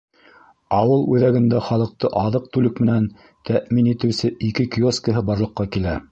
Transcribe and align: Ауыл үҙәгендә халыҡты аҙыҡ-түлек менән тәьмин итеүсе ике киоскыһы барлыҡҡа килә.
Ауыл 0.75 1.03
үҙәгендә 1.15 1.59
халыҡты 1.65 2.09
аҙыҡ-түлек 2.21 2.81
менән 2.85 3.05
тәьмин 3.49 3.89
итеүсе 3.91 4.31
ике 4.51 4.65
киоскыһы 4.77 5.23
барлыҡҡа 5.29 5.67
килә. 5.77 5.95